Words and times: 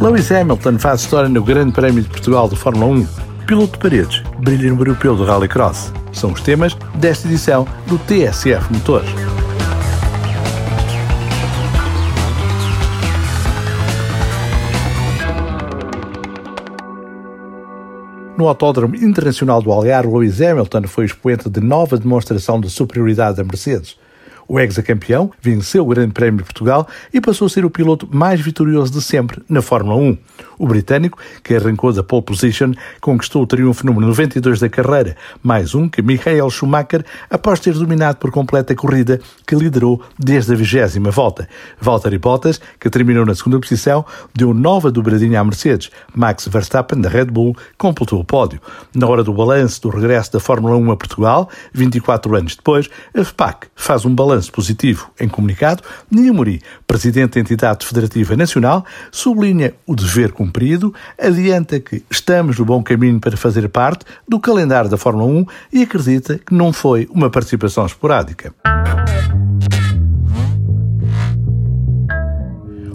Lewis 0.00 0.32
Hamilton 0.32 0.78
faz 0.78 1.02
história 1.02 1.28
no 1.28 1.44
Grande 1.44 1.72
Prémio 1.72 2.02
de 2.02 2.08
Portugal 2.08 2.48
de 2.48 2.56
Fórmula 2.56 2.86
1. 2.86 3.06
Piloto 3.46 3.74
de 3.74 3.78
paredes 3.78 4.22
brilha 4.38 4.72
no 4.72 4.80
europeu 4.80 5.14
do 5.14 5.26
Rallycross. 5.26 5.92
São 6.10 6.32
os 6.32 6.40
temas 6.40 6.74
desta 6.94 7.28
edição 7.28 7.68
do 7.86 7.98
TSF 7.98 8.72
Motores. 8.72 9.10
No 18.38 18.48
Autódromo 18.48 18.96
Internacional 18.96 19.60
do 19.60 19.70
Algarve, 19.70 20.08
Lewis 20.08 20.40
Hamilton 20.40 20.84
foi 20.84 21.04
expoente 21.04 21.50
de 21.50 21.60
nova 21.60 21.98
demonstração 21.98 22.58
de 22.58 22.70
superioridade 22.70 23.36
da 23.36 23.44
Mercedes. 23.44 23.98
O 24.52 24.58
ex-campeão 24.58 25.30
venceu 25.40 25.84
o 25.84 25.86
Grande 25.86 26.12
Prémio 26.12 26.38
de 26.38 26.42
Portugal 26.42 26.84
e 27.14 27.20
passou 27.20 27.46
a 27.46 27.48
ser 27.48 27.64
o 27.64 27.70
piloto 27.70 28.08
mais 28.10 28.40
vitorioso 28.40 28.90
de 28.90 29.00
sempre 29.00 29.40
na 29.48 29.62
Fórmula 29.62 29.94
1. 29.94 30.18
O 30.58 30.66
britânico, 30.66 31.18
que 31.44 31.54
arrancou 31.54 31.92
da 31.92 32.02
pole 32.02 32.22
position, 32.22 32.72
conquistou 33.00 33.44
o 33.44 33.46
triunfo 33.46 33.86
número 33.86 34.08
92 34.08 34.58
da 34.58 34.68
carreira, 34.68 35.16
mais 35.40 35.72
um 35.72 35.88
que 35.88 36.02
Michael 36.02 36.50
Schumacher, 36.50 37.04
após 37.30 37.60
ter 37.60 37.74
dominado 37.74 38.18
por 38.18 38.32
completa 38.32 38.72
a 38.72 38.76
corrida 38.76 39.20
que 39.46 39.54
liderou 39.54 40.02
desde 40.18 40.52
a 40.52 40.56
vigésima 40.56 41.12
volta. 41.12 41.48
Valtteri 41.80 42.18
Bottas, 42.18 42.60
que 42.80 42.90
terminou 42.90 43.24
na 43.24 43.36
segunda 43.36 43.60
posição, 43.60 44.04
deu 44.34 44.52
nova 44.52 44.90
dobradinha 44.90 45.38
à 45.38 45.44
Mercedes. 45.44 45.92
Max 46.12 46.48
Verstappen, 46.48 47.00
da 47.00 47.08
Red 47.08 47.26
Bull, 47.26 47.56
completou 47.78 48.18
o 48.18 48.24
pódio. 48.24 48.60
Na 48.92 49.06
hora 49.06 49.22
do 49.22 49.32
balanço 49.32 49.80
do 49.82 49.90
regresso 49.90 50.32
da 50.32 50.40
Fórmula 50.40 50.76
1 50.76 50.90
a 50.90 50.96
Portugal, 50.96 51.48
24 51.72 52.34
anos 52.34 52.56
depois, 52.56 52.90
a 53.16 53.22
FPAC 53.22 53.68
faz 53.76 54.04
um 54.04 54.12
balanço 54.12 54.39
balanço 54.40 54.50
positivo. 54.50 55.10
Em 55.20 55.28
comunicado, 55.28 55.82
Ninha 56.10 56.32
Mori, 56.32 56.60
presidente 56.86 57.34
da 57.34 57.40
entidade 57.40 57.86
federativa 57.86 58.34
nacional, 58.34 58.84
sublinha 59.12 59.74
o 59.86 59.94
dever 59.94 60.32
cumprido, 60.32 60.94
adianta 61.18 61.78
que 61.78 62.02
estamos 62.10 62.58
no 62.58 62.64
bom 62.64 62.82
caminho 62.82 63.20
para 63.20 63.36
fazer 63.36 63.68
parte 63.68 64.04
do 64.26 64.40
calendário 64.40 64.90
da 64.90 64.96
Fórmula 64.96 65.26
1 65.26 65.46
e 65.72 65.82
acredita 65.82 66.38
que 66.38 66.54
não 66.54 66.72
foi 66.72 67.06
uma 67.12 67.30
participação 67.30 67.84
esporádica. 67.84 68.54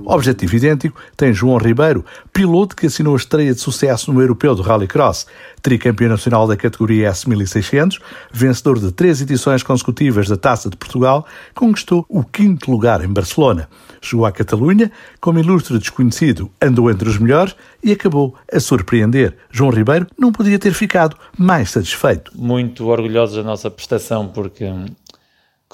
Objetivo 0.06 0.56
idêntico 0.56 1.02
tem 1.18 1.34
João 1.34 1.58
Ribeiro, 1.58 2.06
piloto 2.32 2.76
que 2.76 2.86
assinou 2.86 3.14
a 3.14 3.18
estreia 3.18 3.54
de 3.54 3.60
sucesso 3.60 4.14
no 4.14 4.22
Europeu 4.22 4.54
do 4.54 4.62
Rallycross, 4.62 5.26
tricampeão 5.62 6.10
nacional 6.10 6.48
da 6.48 6.56
categoria 6.56 7.12
S1600, 7.12 8.00
vencedor 8.32 8.80
de 8.80 8.92
três 8.92 9.22
edições 9.22 9.64
consecutivas 9.64 10.28
da 10.28 10.38
Taça 10.38 10.70
de 10.70 10.78
Portugal, 10.78 11.26
conquistou 11.54 12.06
o 12.08 12.24
quinto 12.24 12.70
lugar 12.70 13.04
em 13.04 13.12
Barcelona. 13.12 13.68
Chegou 14.02 14.26
à 14.26 14.32
Catalunha, 14.32 14.92
como 15.20 15.40
ilustre 15.40 15.80
desconhecido, 15.80 16.52
andou 16.62 16.92
entre 16.92 17.10
os 17.10 17.18
melhores 17.18 17.56
e 17.84 17.92
acabou 17.92 18.36
a 18.52 18.60
surpreender. 18.60 19.36
João 19.50 19.72
Ribeiro 19.72 20.06
não 20.18 20.32
podia 20.32 20.60
ter 20.60 20.74
ficado 20.74 21.16
mais 21.38 21.72
satisfeito. 21.72 22.32
Muito 22.36 22.86
orgulhosos 22.88 23.38
da 23.38 23.44
nossa 23.44 23.72
prestação, 23.72 24.28
porque 24.28 24.66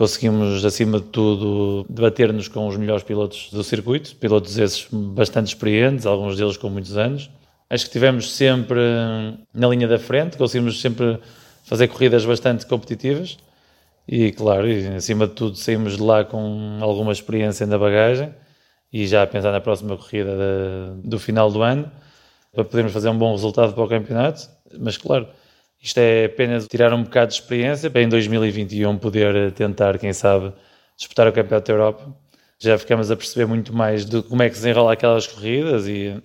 conseguimos, 0.01 0.65
acima 0.65 0.99
de 0.99 1.05
tudo, 1.05 1.85
debater-nos 1.87 2.47
com 2.47 2.67
os 2.67 2.75
melhores 2.75 3.03
pilotos 3.03 3.51
do 3.51 3.63
circuito, 3.63 4.15
pilotos 4.15 4.57
esses 4.57 4.87
bastante 4.91 5.49
experientes, 5.49 6.07
alguns 6.07 6.35
deles 6.37 6.57
com 6.57 6.71
muitos 6.71 6.97
anos. 6.97 7.29
Acho 7.69 7.85
que 7.85 7.91
tivemos 7.91 8.33
sempre 8.33 8.79
na 9.53 9.67
linha 9.67 9.87
da 9.87 9.99
frente, 9.99 10.37
conseguimos 10.37 10.81
sempre 10.81 11.19
fazer 11.65 11.87
corridas 11.87 12.25
bastante 12.25 12.65
competitivas 12.65 13.37
e, 14.07 14.31
claro, 14.31 14.65
acima 14.97 15.27
de 15.27 15.33
tudo, 15.33 15.55
saímos 15.55 15.97
de 15.97 16.01
lá 16.01 16.25
com 16.25 16.79
alguma 16.81 17.11
experiência 17.11 17.67
na 17.67 17.77
bagagem 17.77 18.33
e 18.91 19.05
já 19.05 19.21
a 19.21 19.27
pensar 19.27 19.51
na 19.51 19.61
próxima 19.61 19.95
corrida 19.95 20.31
de, 20.35 21.07
do 21.07 21.19
final 21.19 21.51
do 21.51 21.61
ano 21.61 21.91
para 22.51 22.65
podermos 22.65 22.91
fazer 22.91 23.09
um 23.09 23.17
bom 23.19 23.33
resultado 23.33 23.71
para 23.71 23.83
o 23.83 23.87
campeonato. 23.87 24.49
Mas, 24.79 24.97
claro, 24.97 25.27
isto 25.81 25.97
é 25.97 26.25
apenas 26.25 26.67
tirar 26.67 26.93
um 26.93 27.03
bocado 27.03 27.29
de 27.29 27.35
experiência 27.35 27.89
para 27.89 28.01
em 28.01 28.09
2021 28.09 28.97
poder 28.97 29.51
tentar, 29.53 29.97
quem 29.97 30.13
sabe, 30.13 30.53
disputar 30.95 31.27
o 31.27 31.33
Campeonato 31.33 31.67
da 31.67 31.73
Europa. 31.73 32.15
Já 32.59 32.77
ficamos 32.77 33.09
a 33.09 33.15
perceber 33.15 33.47
muito 33.47 33.73
mais 33.73 34.05
de 34.05 34.21
como 34.21 34.43
é 34.43 34.49
que 34.49 34.57
se 34.57 34.69
aquelas 34.69 35.25
corridas 35.25 35.87
e 35.87 36.21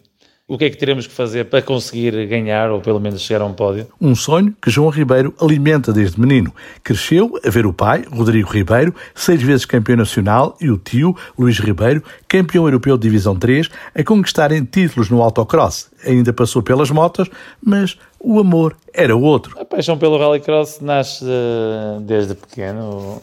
o 0.48 0.56
que 0.56 0.66
é 0.66 0.70
que 0.70 0.76
teremos 0.76 1.08
que 1.08 1.12
fazer 1.12 1.46
para 1.46 1.60
conseguir 1.60 2.24
ganhar 2.28 2.70
ou 2.70 2.80
pelo 2.80 3.00
menos 3.00 3.20
chegar 3.20 3.42
a 3.42 3.46
um 3.46 3.52
pódio? 3.52 3.88
Um 4.00 4.14
sonho 4.14 4.54
que 4.62 4.70
João 4.70 4.90
Ribeiro 4.90 5.34
alimenta 5.40 5.92
desde 5.92 6.20
menino. 6.20 6.54
Cresceu 6.84 7.36
a 7.44 7.50
ver 7.50 7.66
o 7.66 7.72
pai, 7.72 8.04
Rodrigo 8.12 8.48
Ribeiro, 8.48 8.94
seis 9.12 9.42
vezes 9.42 9.64
campeão 9.64 9.96
nacional, 9.96 10.56
e 10.60 10.70
o 10.70 10.78
tio, 10.78 11.16
Luís 11.36 11.58
Ribeiro, 11.58 12.00
campeão 12.28 12.64
europeu 12.64 12.96
de 12.96 13.02
Divisão 13.08 13.34
3, 13.34 13.68
a 13.92 14.04
conquistarem 14.04 14.64
títulos 14.64 15.10
no 15.10 15.20
autocross. 15.20 15.90
Ainda 16.04 16.32
passou 16.32 16.62
pelas 16.62 16.92
motas, 16.92 17.28
mas 17.60 17.98
o 18.28 18.40
amor 18.40 18.76
era 18.92 19.16
outro. 19.16 19.56
A 19.60 19.64
paixão 19.64 19.96
pelo 19.96 20.18
rallycross 20.18 20.80
nasce 20.80 21.24
uh, 21.24 22.00
desde 22.00 22.34
pequeno. 22.34 23.22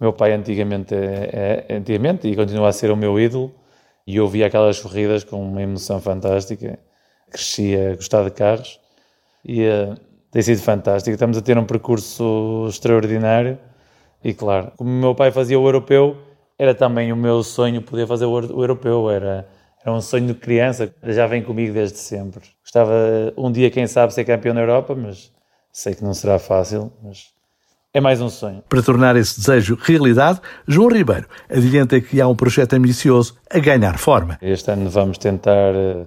meu 0.00 0.12
pai 0.12 0.32
antigamente, 0.32 0.92
é, 0.92 1.66
é, 1.68 1.76
antigamente 1.76 2.26
e 2.26 2.34
continua 2.34 2.68
a 2.68 2.72
ser 2.72 2.90
o 2.90 2.96
meu 2.96 3.18
ídolo 3.18 3.54
e 4.04 4.16
eu 4.16 4.26
via 4.26 4.48
aquelas 4.48 4.80
corridas 4.80 5.22
com 5.22 5.40
uma 5.40 5.62
emoção 5.62 6.00
fantástica. 6.00 6.80
Crescia 7.30 7.92
a 7.92 7.94
gostar 7.94 8.24
de 8.24 8.32
carros 8.32 8.80
e 9.44 9.62
tem 10.32 10.42
sido 10.42 10.60
fantástico. 10.60 11.14
Estamos 11.14 11.38
a 11.38 11.40
ter 11.40 11.56
um 11.56 11.64
percurso 11.64 12.66
extraordinário 12.68 13.56
e, 14.22 14.34
claro, 14.34 14.72
como 14.76 14.90
o 14.90 14.92
meu 14.92 15.14
pai 15.14 15.30
fazia 15.30 15.60
o 15.60 15.64
europeu, 15.64 16.16
era 16.58 16.74
também 16.74 17.12
o 17.12 17.16
meu 17.16 17.44
sonho 17.44 17.80
poder 17.82 18.08
fazer 18.08 18.24
o 18.24 18.36
europeu. 18.36 19.08
Era, 19.08 19.48
era 19.80 19.94
um 19.94 20.00
sonho 20.00 20.26
de 20.26 20.34
criança, 20.34 20.92
já 21.04 21.28
vem 21.28 21.40
comigo 21.40 21.72
desde 21.72 21.98
sempre. 21.98 22.42
Gostava 22.74 23.32
um 23.36 23.52
dia, 23.52 23.70
quem 23.70 23.86
sabe, 23.86 24.12
ser 24.12 24.24
campeão 24.24 24.52
na 24.52 24.60
Europa, 24.60 24.96
mas 24.96 25.30
sei 25.70 25.94
que 25.94 26.02
não 26.02 26.12
será 26.12 26.40
fácil. 26.40 26.92
Mas 27.04 27.26
é 27.92 28.00
mais 28.00 28.20
um 28.20 28.28
sonho. 28.28 28.64
Para 28.68 28.82
tornar 28.82 29.14
esse 29.14 29.38
desejo 29.38 29.78
realidade, 29.80 30.40
João 30.66 30.88
Ribeiro 30.88 31.28
adianta 31.48 32.00
que 32.00 32.20
há 32.20 32.26
um 32.26 32.34
projeto 32.34 32.72
ambicioso 32.72 33.36
a 33.48 33.60
ganhar 33.60 33.96
forma. 33.96 34.36
Este 34.42 34.72
ano 34.72 34.90
vamos 34.90 35.18
tentar, 35.18 35.72
eh, 35.72 36.04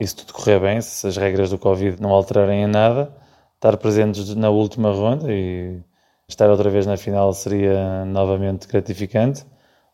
isso 0.00 0.16
tudo 0.16 0.32
correr 0.32 0.58
bem, 0.58 0.80
se 0.80 1.06
as 1.06 1.16
regras 1.16 1.50
do 1.50 1.58
Covid 1.58 2.02
não 2.02 2.10
alterarem 2.10 2.64
em 2.64 2.66
nada, 2.66 3.14
estar 3.54 3.76
presentes 3.76 4.34
na 4.34 4.50
última 4.50 4.90
ronda 4.90 5.32
e 5.32 5.80
estar 6.28 6.50
outra 6.50 6.68
vez 6.70 6.86
na 6.86 6.96
final 6.96 7.32
seria 7.32 8.04
novamente 8.04 8.66
gratificante. 8.66 9.46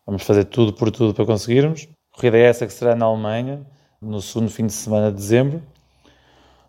Vamos 0.06 0.22
fazer 0.22 0.44
tudo 0.44 0.72
por 0.72 0.90
tudo 0.90 1.12
para 1.12 1.26
conseguirmos. 1.26 1.86
A 2.10 2.16
corrida 2.16 2.38
é 2.38 2.44
essa 2.44 2.66
que 2.66 2.72
será 2.72 2.96
na 2.96 3.04
Alemanha, 3.04 3.66
no 4.00 4.22
segundo 4.22 4.50
fim 4.50 4.64
de 4.64 4.72
semana 4.72 5.10
de 5.10 5.18
dezembro. 5.18 5.60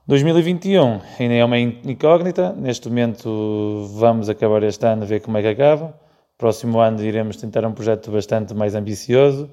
2021 0.08 1.02
ainda 1.20 1.34
é 1.34 1.44
uma 1.44 1.60
incógnita. 1.60 2.54
Neste 2.54 2.88
momento 2.88 3.90
vamos 3.96 4.30
acabar 4.30 4.64
este 4.64 4.86
ano 4.86 5.06
ver 5.06 5.20
como 5.20 5.38
é 5.38 5.42
que 5.42 5.50
acaba. 5.50 5.94
Próximo 6.38 6.80
ano 6.80 7.04
iremos 7.04 7.36
tentar 7.36 7.66
um 7.66 7.74
projeto 7.74 8.10
bastante 8.10 8.54
mais 8.54 8.74
ambicioso. 8.74 9.50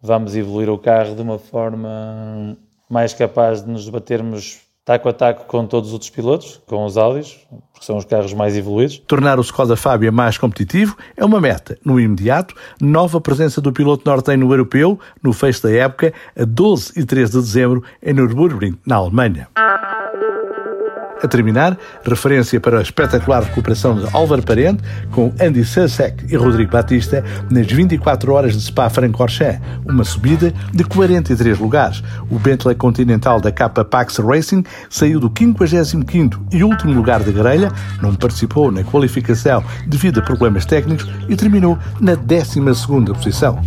Vamos 0.00 0.34
evoluir 0.34 0.68
o 0.68 0.76
carro 0.76 1.14
de 1.14 1.22
uma 1.22 1.38
forma 1.38 2.58
mais 2.90 3.14
capaz 3.14 3.62
de 3.62 3.70
nos 3.70 3.84
debatermos 3.84 4.60
taco 4.84 5.08
a 5.08 5.12
taco 5.12 5.44
com 5.46 5.64
todos 5.66 5.90
os 5.90 5.92
outros 5.92 6.10
pilotos, 6.10 6.60
com 6.66 6.84
os 6.84 6.96
Audis, 6.96 7.38
porque 7.72 7.86
são 7.86 7.96
os 7.96 8.04
carros 8.04 8.34
mais 8.34 8.56
evoluídos. 8.56 8.98
Tornar 9.06 9.38
o 9.38 9.42
Skoda 9.42 9.76
Fábia 9.76 10.10
mais 10.10 10.36
competitivo 10.36 10.96
é 11.16 11.24
uma 11.24 11.40
meta. 11.40 11.78
No 11.84 12.00
imediato, 12.00 12.54
nova 12.80 13.20
presença 13.20 13.60
do 13.60 13.72
piloto 13.72 14.02
norte 14.04 14.36
no 14.36 14.52
europeu, 14.52 14.98
no 15.22 15.32
fecho 15.32 15.62
da 15.62 15.70
época, 15.70 16.12
a 16.36 16.44
12 16.44 16.98
e 16.98 17.04
13 17.04 17.32
de 17.32 17.38
dezembro, 17.38 17.84
em 18.02 18.12
Nürburgring, 18.12 18.76
na 18.84 18.96
Alemanha. 18.96 19.48
A 21.22 21.28
terminar, 21.28 21.78
referência 22.04 22.60
para 22.60 22.80
a 22.80 22.82
espetacular 22.82 23.44
recuperação 23.44 23.94
de 23.94 24.06
Álvaro 24.12 24.42
Parente, 24.42 24.82
com 25.12 25.32
Andy 25.40 25.64
Sasek 25.64 26.26
e 26.28 26.36
Rodrigo 26.36 26.72
Batista, 26.72 27.24
nas 27.48 27.66
24 27.66 28.32
horas 28.32 28.54
de 28.54 28.60
Spa-Francorchamps, 28.60 29.60
uma 29.86 30.02
subida 30.02 30.52
de 30.72 30.82
43 30.82 31.60
lugares. 31.60 32.02
O 32.28 32.40
Bentley 32.40 32.74
Continental 32.74 33.40
da 33.40 33.52
capa 33.52 33.84
Pax 33.84 34.16
Racing 34.18 34.64
saiu 34.90 35.20
do 35.20 35.30
55º 35.30 36.40
e 36.50 36.64
último 36.64 36.92
lugar 36.92 37.22
de 37.22 37.30
grelha, 37.30 37.70
não 38.02 38.14
participou 38.16 38.72
na 38.72 38.82
qualificação 38.82 39.62
devido 39.86 40.18
a 40.18 40.22
problemas 40.22 40.66
técnicos 40.66 41.08
e 41.28 41.36
terminou 41.36 41.78
na 42.00 42.16
12ª 42.16 43.14
posição. 43.14 43.60